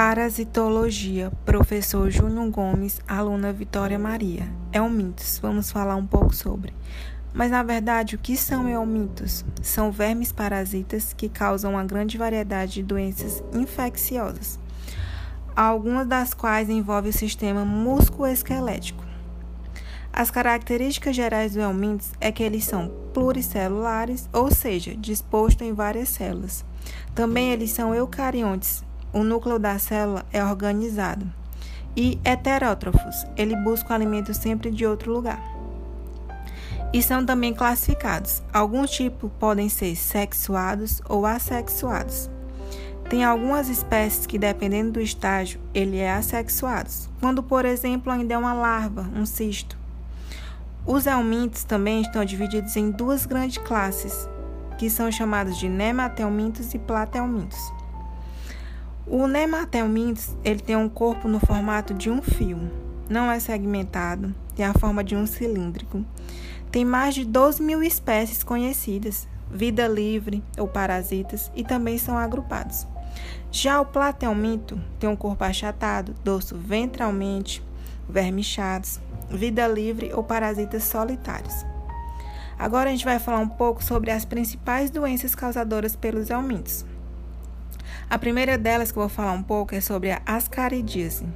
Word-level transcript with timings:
Parasitologia, 0.00 1.32
professor 1.44 2.08
Júnior 2.08 2.48
Gomes, 2.50 3.00
aluna 3.08 3.52
Vitória 3.52 3.98
Maria. 3.98 4.48
Eumintos, 4.72 5.40
vamos 5.42 5.72
falar 5.72 5.96
um 5.96 6.06
pouco 6.06 6.32
sobre. 6.32 6.72
Mas 7.34 7.50
na 7.50 7.64
verdade, 7.64 8.14
o 8.14 8.18
que 8.18 8.36
são 8.36 8.68
eumintos? 8.68 9.44
São 9.60 9.90
vermes 9.90 10.30
parasitas 10.30 11.12
que 11.12 11.28
causam 11.28 11.72
uma 11.72 11.82
grande 11.82 12.16
variedade 12.16 12.74
de 12.74 12.84
doenças 12.84 13.42
infecciosas, 13.52 14.60
algumas 15.56 16.06
das 16.06 16.32
quais 16.32 16.70
envolvem 16.70 17.10
o 17.10 17.12
sistema 17.12 17.64
musculoesquelético. 17.64 19.02
As 20.12 20.30
características 20.30 21.16
gerais 21.16 21.54
do 21.54 21.60
eumintos 21.60 22.12
é 22.20 22.30
que 22.30 22.44
eles 22.44 22.62
são 22.62 22.88
pluricelulares, 23.12 24.28
ou 24.32 24.48
seja, 24.48 24.94
dispostos 24.94 25.66
em 25.66 25.72
várias 25.72 26.08
células. 26.08 26.64
Também 27.16 27.50
eles 27.50 27.72
são 27.72 27.92
eucariontes, 27.92 28.86
o 29.18 29.24
núcleo 29.24 29.58
da 29.58 29.78
célula 29.78 30.24
é 30.32 30.44
organizado. 30.44 31.26
E 31.96 32.20
heterótrofos, 32.24 33.26
ele 33.36 33.56
busca 33.56 33.90
o 33.90 33.92
alimento 33.92 34.32
sempre 34.32 34.70
de 34.70 34.86
outro 34.86 35.12
lugar. 35.12 35.42
E 36.92 37.02
são 37.02 37.26
também 37.26 37.52
classificados. 37.52 38.40
Alguns 38.52 38.90
tipos 38.90 39.30
podem 39.38 39.68
ser 39.68 39.96
sexuados 39.96 41.02
ou 41.08 41.26
assexuados. 41.26 42.30
Tem 43.10 43.24
algumas 43.24 43.68
espécies 43.68 44.26
que, 44.26 44.38
dependendo 44.38 44.92
do 44.92 45.00
estágio, 45.00 45.60
ele 45.74 45.98
é 45.98 46.12
assexuado, 46.12 46.90
quando, 47.18 47.42
por 47.42 47.64
exemplo, 47.64 48.12
ainda 48.12 48.34
é 48.34 48.38
uma 48.38 48.52
larva, 48.52 49.10
um 49.16 49.26
cisto. 49.26 49.76
Os 50.86 51.06
helmintos 51.06 51.64
também 51.64 52.02
estão 52.02 52.24
divididos 52.24 52.76
em 52.76 52.90
duas 52.90 53.26
grandes 53.26 53.58
classes, 53.58 54.28
que 54.78 54.88
são 54.88 55.10
chamados 55.10 55.58
de 55.58 55.68
nematelmintos 55.68 56.72
e 56.74 56.78
platelmintos. 56.78 57.77
O 59.10 59.26
nematelmintos 59.26 60.36
ele 60.44 60.60
tem 60.60 60.76
um 60.76 60.88
corpo 60.88 61.28
no 61.28 61.40
formato 61.40 61.94
de 61.94 62.10
um 62.10 62.20
fio, 62.20 62.60
não 63.08 63.32
é 63.32 63.40
segmentado, 63.40 64.34
tem 64.54 64.66
a 64.66 64.74
forma 64.74 65.02
de 65.02 65.16
um 65.16 65.26
cilíndrico. 65.26 66.04
Tem 66.70 66.84
mais 66.84 67.14
de 67.14 67.24
12 67.24 67.62
mil 67.62 67.82
espécies 67.82 68.44
conhecidas, 68.44 69.26
vida 69.50 69.88
livre 69.88 70.44
ou 70.58 70.68
parasitas, 70.68 71.50
e 71.56 71.64
também 71.64 71.96
são 71.96 72.18
agrupados. 72.18 72.86
Já 73.50 73.80
o 73.80 73.86
platelminto 73.86 74.78
tem 75.00 75.08
um 75.08 75.16
corpo 75.16 75.42
achatado, 75.42 76.14
dorso 76.22 76.54
ventralmente, 76.54 77.62
vermichados, 78.06 79.00
vida 79.30 79.66
livre 79.66 80.12
ou 80.12 80.22
parasitas 80.22 80.84
solitários. 80.84 81.64
Agora 82.58 82.90
a 82.90 82.92
gente 82.92 83.06
vai 83.06 83.18
falar 83.18 83.38
um 83.38 83.48
pouco 83.48 83.82
sobre 83.82 84.10
as 84.10 84.26
principais 84.26 84.90
doenças 84.90 85.34
causadoras 85.34 85.96
pelos 85.96 86.28
helmintos. 86.28 86.84
A 88.10 88.18
primeira 88.18 88.56
delas 88.56 88.90
que 88.90 88.96
eu 88.96 89.02
vou 89.02 89.08
falar 89.10 89.32
um 89.32 89.42
pouco 89.42 89.74
é 89.74 89.82
sobre 89.82 90.10
a 90.10 90.22
ascaridíase. 90.24 91.26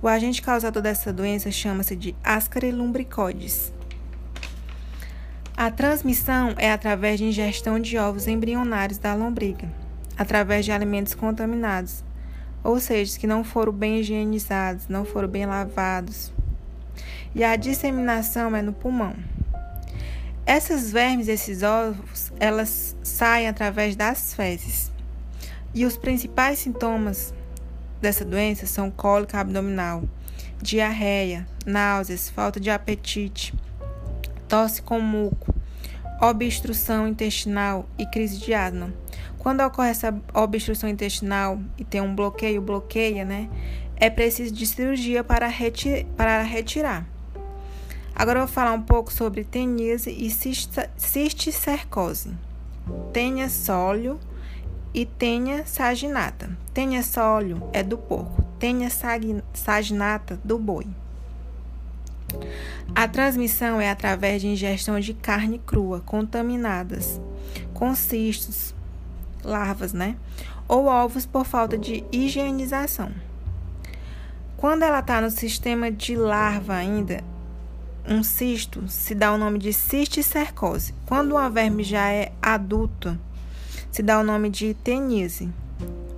O 0.00 0.06
agente 0.06 0.40
causador 0.40 0.80
dessa 0.80 1.12
doença 1.12 1.50
chama-se 1.50 1.96
de 1.96 2.14
Ascarilumbricoides. 2.22 3.72
A 5.56 5.72
transmissão 5.72 6.54
é 6.56 6.70
através 6.70 7.18
de 7.18 7.24
ingestão 7.24 7.80
de 7.80 7.98
ovos 7.98 8.28
embrionários 8.28 8.96
da 8.96 9.12
lombriga, 9.12 9.68
através 10.16 10.64
de 10.64 10.70
alimentos 10.70 11.14
contaminados, 11.14 12.04
ou 12.62 12.78
seja, 12.78 13.18
que 13.18 13.26
não 13.26 13.42
foram 13.42 13.72
bem 13.72 13.98
higienizados, 13.98 14.86
não 14.86 15.04
foram 15.04 15.26
bem 15.26 15.46
lavados. 15.46 16.32
E 17.34 17.42
a 17.42 17.56
disseminação 17.56 18.54
é 18.54 18.62
no 18.62 18.72
pulmão. 18.72 19.16
Essas 20.46 20.92
vermes, 20.92 21.26
esses 21.26 21.64
ovos, 21.64 22.32
elas 22.38 22.96
saem 23.02 23.48
através 23.48 23.96
das 23.96 24.32
fezes. 24.32 24.92
E 25.78 25.86
os 25.86 25.96
principais 25.96 26.58
sintomas 26.58 27.32
dessa 28.00 28.24
doença 28.24 28.66
são 28.66 28.90
cólica 28.90 29.38
abdominal, 29.38 30.02
diarreia, 30.60 31.46
náuseas, 31.64 32.28
falta 32.28 32.58
de 32.58 32.68
apetite, 32.68 33.54
tosse 34.48 34.82
com 34.82 34.98
muco, 34.98 35.54
obstrução 36.20 37.06
intestinal 37.06 37.88
e 37.96 38.04
crise 38.04 38.38
de 38.38 38.52
asma. 38.52 38.92
Quando 39.38 39.60
ocorre 39.60 39.90
essa 39.90 40.20
obstrução 40.34 40.90
intestinal 40.90 41.60
e 41.78 41.84
tem 41.84 42.00
um 42.00 42.12
bloqueio, 42.12 42.60
bloqueia, 42.60 43.24
né? 43.24 43.48
É 43.94 44.10
preciso 44.10 44.52
de 44.52 44.66
cirurgia 44.66 45.22
para, 45.22 45.46
reti 45.46 46.04
para 46.16 46.42
retirar. 46.42 47.06
Agora 48.16 48.40
eu 48.40 48.46
vou 48.46 48.52
falar 48.52 48.72
um 48.72 48.82
pouco 48.82 49.12
sobre 49.12 49.44
teníase 49.44 50.10
e 50.10 50.28
cisticercose. 50.96 52.34
Tenha 53.12 53.48
sólio 53.48 54.18
e 54.92 55.04
tenha 55.04 55.66
saginata. 55.66 56.50
Tenha 56.72 57.02
sólio 57.02 57.68
é 57.72 57.82
do 57.82 57.98
porco, 57.98 58.42
tenha 58.58 58.88
saginata 59.52 60.38
do 60.44 60.58
boi. 60.58 60.86
A 62.94 63.06
transmissão 63.08 63.80
é 63.80 63.90
através 63.90 64.42
de 64.42 64.48
ingestão 64.48 64.98
de 65.00 65.14
carne 65.14 65.58
crua, 65.58 66.00
contaminadas, 66.00 67.20
com 67.72 67.94
cistos, 67.94 68.74
larvas, 69.42 69.92
né? 69.92 70.16
Ou 70.66 70.86
ovos 70.86 71.24
por 71.24 71.44
falta 71.44 71.78
de 71.78 72.04
higienização. 72.12 73.10
Quando 74.56 74.82
ela 74.82 74.98
está 74.98 75.20
no 75.20 75.30
sistema 75.30 75.90
de 75.90 76.16
larva 76.16 76.74
ainda, 76.74 77.22
um 78.06 78.22
cisto 78.22 78.88
se 78.88 79.14
dá 79.14 79.32
o 79.32 79.38
nome 79.38 79.58
de 79.58 79.72
cisticercose. 79.72 80.94
Quando 81.06 81.32
uma 81.32 81.48
verme 81.48 81.84
já 81.84 82.10
é 82.10 82.32
adulta, 82.42 83.18
se 83.90 84.02
dá 84.02 84.18
o 84.18 84.24
nome 84.24 84.50
de 84.50 84.74
tenise. 84.74 85.50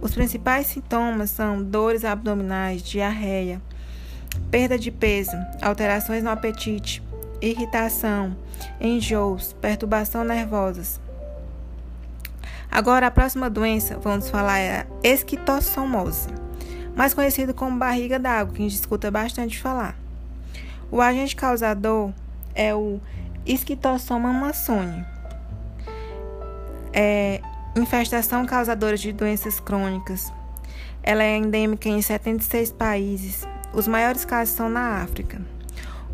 Os 0.00 0.12
principais 0.14 0.66
sintomas 0.66 1.31
são 1.31 1.62
dores 1.62 2.04
abdominais, 2.04 2.82
diarreia, 2.82 3.60
perda 4.50 4.78
de 4.78 4.91
peso, 4.91 5.36
alterações 5.60 6.22
no 6.22 6.30
apetite, 6.30 7.03
irritação, 7.41 8.36
enjoos, 8.80 9.53
perturbação 9.54 10.25
nervosas. 10.25 11.00
Agora, 12.70 13.09
a 13.09 13.10
próxima 13.10 13.50
doença, 13.50 13.98
vamos 13.98 14.28
falar, 14.28 14.59
é 14.59 14.80
a 14.80 14.86
esquistossomose, 15.03 16.28
mais 16.94 17.12
conhecido 17.12 17.53
como 17.53 17.78
barriga 17.78 18.19
d'água, 18.19 18.54
que 18.54 18.62
a 18.62 18.69
gente 18.69 18.76
escuta 18.76 19.10
bastante 19.10 19.60
falar. 19.60 19.97
O 20.91 21.00
agente 21.00 21.34
causador 21.36 22.12
é 22.54 22.75
o 22.75 23.00
esquistossoma 23.44 24.32
mansoni. 24.32 25.04
É, 26.92 27.41
Infestação 27.80 28.44
causadora 28.44 28.94
de 28.94 29.10
doenças 29.10 29.58
crônicas. 29.58 30.30
Ela 31.02 31.22
é 31.22 31.38
endêmica 31.38 31.88
em 31.88 32.02
76 32.02 32.72
países. 32.72 33.48
Os 33.72 33.88
maiores 33.88 34.22
casos 34.22 34.54
são 34.54 34.68
na 34.68 35.02
África. 35.02 35.41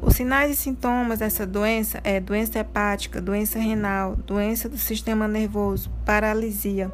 Os 0.01 0.15
sinais 0.15 0.53
e 0.53 0.55
sintomas 0.55 1.19
dessa 1.19 1.45
doença 1.45 2.01
é 2.05 2.21
doença 2.21 2.61
hepática, 2.61 3.21
doença 3.21 3.59
renal, 3.59 4.15
doença 4.15 4.69
do 4.69 4.79
sistema 4.79 5.27
nervoso, 5.27 5.91
paralisia, 6.05 6.89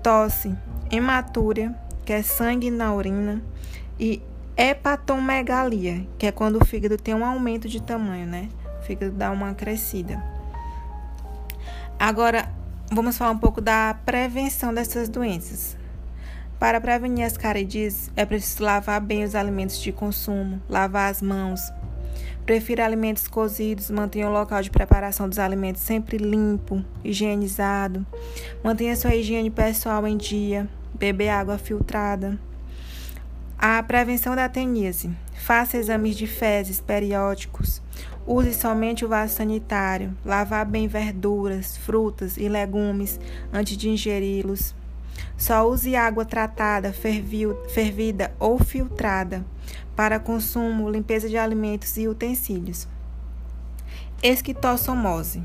tosse, 0.00 0.54
hematúria, 0.92 1.74
que 2.04 2.12
é 2.12 2.22
sangue 2.22 2.70
na 2.70 2.94
urina, 2.94 3.42
e 3.98 4.22
hepatomegalia, 4.56 6.06
que 6.16 6.28
é 6.28 6.30
quando 6.30 6.62
o 6.62 6.64
fígado 6.64 6.96
tem 6.96 7.16
um 7.16 7.24
aumento 7.24 7.68
de 7.68 7.82
tamanho, 7.82 8.28
né? 8.28 8.48
O 8.78 8.84
fígado 8.84 9.10
dá 9.10 9.32
uma 9.32 9.54
crescida. 9.54 10.22
Agora, 11.98 12.48
vamos 12.92 13.16
falar 13.16 13.30
um 13.30 13.38
pouco 13.38 13.60
da 13.60 13.94
prevenção 14.04 14.72
dessas 14.72 15.08
doenças. 15.08 15.76
Para 16.58 16.80
prevenir 16.80 17.26
as 17.26 17.36
caridíases, 17.36 18.10
é 18.16 18.24
preciso 18.24 18.62
lavar 18.62 19.00
bem 19.00 19.24
os 19.24 19.34
alimentos 19.34 19.80
de 19.80 19.92
consumo, 19.92 20.62
lavar 20.68 21.10
as 21.10 21.20
mãos. 21.20 21.60
Prefira 22.46 22.84
alimentos 22.84 23.26
cozidos, 23.26 23.90
mantenha 23.90 24.28
o 24.28 24.32
local 24.32 24.62
de 24.62 24.70
preparação 24.70 25.28
dos 25.28 25.38
alimentos 25.38 25.82
sempre 25.82 26.18
limpo, 26.18 26.84
higienizado. 27.02 28.06
Mantenha 28.62 28.94
sua 28.96 29.14
higiene 29.14 29.50
pessoal 29.50 30.06
em 30.06 30.16
dia, 30.16 30.68
beber 30.94 31.30
água 31.30 31.58
filtrada. 31.58 32.38
A 33.66 33.82
prevenção 33.82 34.36
da 34.36 34.46
teníase. 34.46 35.10
Faça 35.32 35.78
exames 35.78 36.16
de 36.16 36.26
fezes 36.26 36.82
periódicos. 36.82 37.80
Use 38.26 38.52
somente 38.52 39.06
o 39.06 39.08
vaso 39.08 39.36
sanitário. 39.36 40.14
Lavar 40.22 40.66
bem 40.66 40.86
verduras, 40.86 41.74
frutas 41.74 42.36
e 42.36 42.46
legumes 42.46 43.18
antes 43.50 43.74
de 43.78 43.88
ingeri-los. 43.88 44.74
Só 45.38 45.66
use 45.66 45.96
água 45.96 46.26
tratada, 46.26 46.92
fervida 46.92 48.34
ou 48.38 48.58
filtrada 48.58 49.42
para 49.96 50.20
consumo, 50.20 50.90
limpeza 50.90 51.26
de 51.26 51.38
alimentos 51.38 51.96
e 51.96 52.06
utensílios. 52.06 52.86
Esquistossomose 54.22 55.42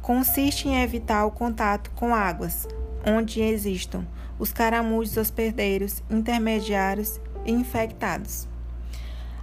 consiste 0.00 0.66
em 0.66 0.82
evitar 0.82 1.26
o 1.26 1.30
contato 1.30 1.90
com 1.90 2.14
águas 2.14 2.66
onde 3.06 3.40
existam 3.40 4.06
os 4.38 4.52
caramujos 4.52 5.16
hospedeiros 5.16 6.02
intermediários 6.10 7.20
e 7.44 7.52
infectados. 7.52 8.48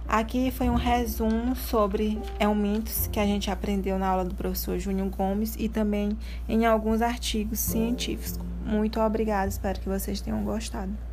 Aqui 0.06 0.50
foi 0.50 0.68
um 0.68 0.74
resumo 0.74 1.54
sobre 1.54 2.20
helmintos 2.40 3.06
que 3.06 3.20
a 3.20 3.24
gente 3.24 3.50
aprendeu 3.50 3.98
na 3.98 4.08
aula 4.08 4.24
do 4.24 4.34
professor 4.34 4.78
Júnior 4.78 5.08
Gomes 5.08 5.54
e 5.56 5.68
também 5.68 6.18
em 6.48 6.66
alguns 6.66 7.00
artigos 7.00 7.60
científicos. 7.60 8.38
Muito 8.64 9.00
obrigada, 9.00 9.48
espero 9.48 9.80
que 9.80 9.88
vocês 9.88 10.20
tenham 10.20 10.42
gostado. 10.42 11.09